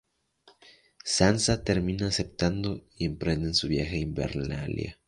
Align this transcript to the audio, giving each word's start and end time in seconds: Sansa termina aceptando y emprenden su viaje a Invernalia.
Sansa 1.05 1.63
termina 1.63 2.07
aceptando 2.07 2.81
y 2.97 3.05
emprenden 3.05 3.53
su 3.53 3.67
viaje 3.67 3.97
a 3.97 3.99
Invernalia. 3.99 4.97